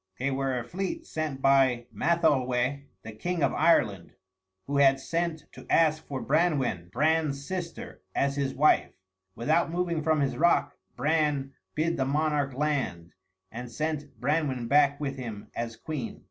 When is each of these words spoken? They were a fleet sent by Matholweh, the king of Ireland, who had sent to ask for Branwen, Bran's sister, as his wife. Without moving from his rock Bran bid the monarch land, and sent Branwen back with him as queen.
They 0.17 0.31
were 0.31 0.57
a 0.57 0.63
fleet 0.63 1.05
sent 1.05 1.43
by 1.43 1.85
Matholweh, 1.93 2.85
the 3.03 3.11
king 3.11 3.43
of 3.43 3.53
Ireland, 3.53 4.15
who 4.65 4.77
had 4.77 4.99
sent 4.99 5.45
to 5.51 5.67
ask 5.69 6.03
for 6.07 6.21
Branwen, 6.25 6.89
Bran's 6.91 7.45
sister, 7.45 8.01
as 8.15 8.35
his 8.35 8.55
wife. 8.55 8.93
Without 9.35 9.69
moving 9.69 10.01
from 10.01 10.21
his 10.21 10.37
rock 10.37 10.75
Bran 10.95 11.53
bid 11.75 11.97
the 11.97 12.05
monarch 12.05 12.55
land, 12.55 13.13
and 13.51 13.71
sent 13.71 14.19
Branwen 14.19 14.67
back 14.67 14.99
with 14.99 15.17
him 15.17 15.51
as 15.55 15.75
queen. 15.75 16.19